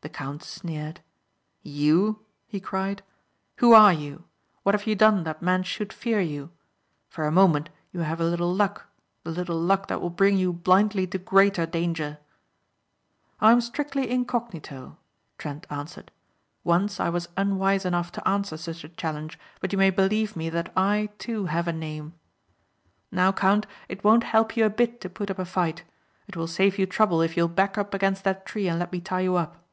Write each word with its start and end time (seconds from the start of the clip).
The 0.00 0.08
count 0.08 0.44
sneered. 0.44 1.00
"You," 1.60 2.24
he 2.46 2.60
cried, 2.60 3.02
"Who 3.56 3.72
are 3.72 3.92
you? 3.92 4.24
What 4.62 4.76
have 4.76 4.86
you 4.86 4.94
done 4.94 5.24
that 5.24 5.42
men 5.42 5.64
should 5.64 5.92
fear 5.92 6.20
you? 6.20 6.52
For 7.08 7.26
a 7.26 7.32
moment 7.32 7.68
you 7.92 8.00
have 8.00 8.20
a 8.20 8.24
little 8.24 8.54
luck, 8.54 8.86
the 9.24 9.32
little 9.32 9.60
luck 9.60 9.88
that 9.88 10.00
will 10.00 10.08
bring 10.10 10.36
you 10.36 10.52
blindly 10.52 11.04
to 11.08 11.18
greater 11.18 11.66
danger." 11.66 12.18
"I'm 13.40 13.60
strictly 13.60 14.08
incognito," 14.08 14.96
Trent 15.36 15.66
answered. 15.68 16.12
"Once 16.62 17.00
I 17.00 17.08
was 17.08 17.28
unwise 17.36 17.84
enough 17.84 18.12
to 18.12 18.26
answer 18.26 18.56
such 18.56 18.84
a 18.84 18.88
challenge, 18.90 19.36
but 19.60 19.72
you 19.72 19.78
may 19.78 19.90
believe 19.90 20.36
me 20.36 20.48
that 20.48 20.72
I, 20.76 21.08
too, 21.18 21.46
have 21.46 21.66
a 21.66 21.72
name. 21.72 22.14
Now 23.10 23.32
count, 23.32 23.66
it 23.88 24.04
won't 24.04 24.22
help 24.24 24.56
you 24.56 24.64
a 24.64 24.70
bit 24.70 25.00
to 25.00 25.10
put 25.10 25.28
up 25.28 25.40
a 25.40 25.44
fight. 25.44 25.82
It 26.28 26.36
will 26.36 26.46
save 26.46 26.78
you 26.78 26.86
trouble 26.86 27.20
if 27.20 27.36
you'll 27.36 27.48
back 27.48 27.76
up 27.76 27.92
against 27.92 28.22
that 28.22 28.46
tree 28.46 28.68
and 28.68 28.78
let 28.78 28.92
me 28.92 29.00
tie 29.00 29.20
you 29.22 29.34
up." 29.34 29.64